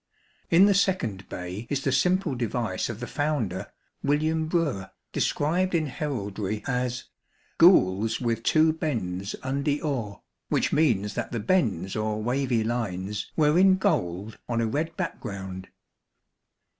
[0.49, 5.85] In the second bay is the simple device of the founder, William Brewer, described in
[5.85, 7.03] heraldry as
[7.59, 13.59] "gules with two bends undy or," which means that the bends or wavy lines were
[13.59, 15.67] in gold on a red back ground.